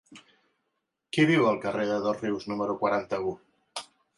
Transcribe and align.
Qui 1.17 1.25
viu 1.31 1.45
al 1.49 1.61
carrer 1.67 1.85
de 1.91 1.99
Dosrius 2.09 2.51
número 2.53 2.79
quaranta-u? 2.83 3.37